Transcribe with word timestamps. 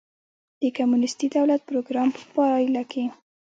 د 0.61 0.63
کمونېستي 0.77 1.27
دولت 1.35 1.61
پروګرام 1.69 2.09
په 2.17 2.21
پایله 2.33 2.83
کې. 2.91 3.03